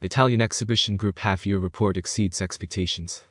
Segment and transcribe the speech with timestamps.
[0.00, 3.24] Italian Exhibition Group half-year report exceeds expectations.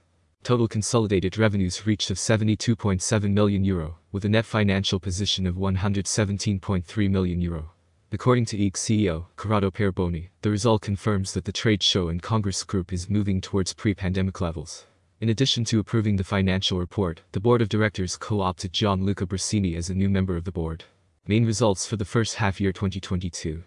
[0.43, 7.09] Total consolidated revenues reached of 72.7 million euro, with a net financial position of 117.3
[7.09, 7.71] million euro.
[8.11, 12.65] According to IEG CEO, Corrado Perboni, the result confirms that the trade show and Congress
[12.65, 14.87] Group is moving towards pre-pandemic levels.
[15.21, 19.89] In addition to approving the financial report, the board of directors co-opted Gianluca Brasini as
[19.89, 20.83] a new member of the board.
[21.27, 23.63] Main results for the first half year 2022.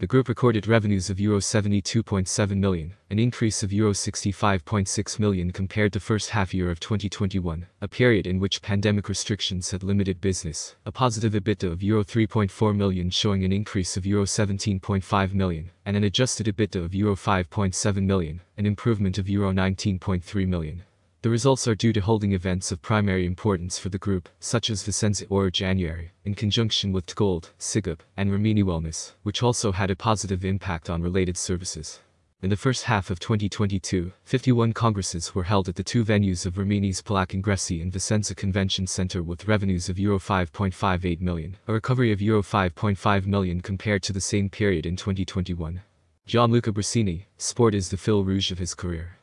[0.00, 5.92] The group recorded revenues of Euro 72.7 million, an increase of Euro 65.6 million compared
[5.92, 10.76] to first half year of 2021, a period in which pandemic restrictions had limited business,
[10.86, 15.96] a positive EBITDA of Euro 3.4 million showing an increase of Euro 17.5 million, and
[15.96, 20.84] an adjusted EBITDA of Euro 5.7 million, an improvement of Euro 19.3 million.
[21.20, 24.84] The results are due to holding events of primary importance for the group, such as
[24.84, 30.44] Vicenzaoro January, in conjunction with T.Gold, SIGEP, and Rimini Wellness, which also had a positive
[30.44, 31.98] impact on related services.
[32.40, 36.56] In the first half of 2022, 51 congresses were held at the two venues of
[36.56, 42.22] Rimini's Palacongressi and Vicenza Convention Center with revenues of Euro 5.58 million, a recovery of
[42.22, 45.82] Euro 5.5 million compared to the same period in 2021.
[46.26, 49.18] Gianluca Brasini, sport is the fil rouge of his career.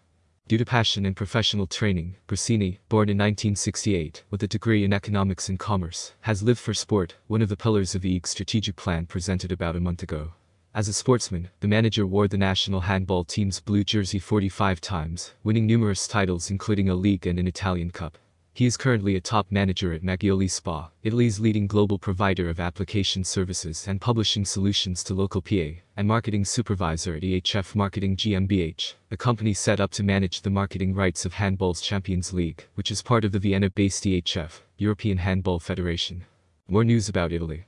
[0.47, 5.49] Due to passion and professional training, Brasini, born in 1968, with a degree in economics
[5.49, 9.07] and commerce, has lived for sport, one of the pillars of the IEG strategic plan
[9.07, 10.33] presented about a month ago.
[10.75, 15.65] As a sportsman, the manager wore the national handball team's blue jersey 45 times, winning
[15.65, 18.19] numerous titles including a league and an Italian cup.
[18.55, 23.25] He is currently a top manager at Maggioli Spa, Italy's leading global provider of application
[23.25, 29.17] services and publishing solutions to local PA, and marketing supervisor at EHF Marketing GmbH, a
[29.17, 33.25] company set up to manage the marketing rights of Handball's Champions League, which is part
[33.25, 36.23] of the Vienna-based EHF, European Handball Federation.
[36.69, 37.65] More news about Italy.